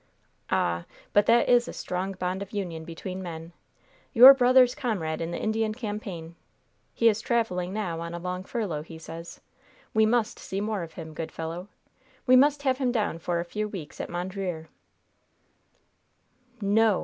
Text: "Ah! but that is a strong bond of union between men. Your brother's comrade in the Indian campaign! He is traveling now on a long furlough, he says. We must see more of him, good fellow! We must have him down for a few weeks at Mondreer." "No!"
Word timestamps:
"Ah! 0.49 0.85
but 1.13 1.27
that 1.27 1.47
is 1.47 1.67
a 1.67 1.73
strong 1.73 2.13
bond 2.13 2.41
of 2.41 2.53
union 2.53 2.85
between 2.85 3.21
men. 3.21 3.53
Your 4.13 4.33
brother's 4.33 4.73
comrade 4.73 5.21
in 5.21 5.29
the 5.29 5.37
Indian 5.37 5.75
campaign! 5.75 6.33
He 6.91 7.07
is 7.07 7.21
traveling 7.21 7.71
now 7.71 7.99
on 7.99 8.15
a 8.15 8.19
long 8.19 8.43
furlough, 8.43 8.81
he 8.81 8.97
says. 8.97 9.41
We 9.93 10.07
must 10.07 10.39
see 10.39 10.59
more 10.59 10.81
of 10.81 10.93
him, 10.93 11.13
good 11.13 11.31
fellow! 11.31 11.67
We 12.25 12.35
must 12.35 12.63
have 12.63 12.79
him 12.79 12.91
down 12.91 13.19
for 13.19 13.39
a 13.39 13.45
few 13.45 13.67
weeks 13.67 14.01
at 14.01 14.09
Mondreer." 14.09 14.69
"No!" 16.61 16.99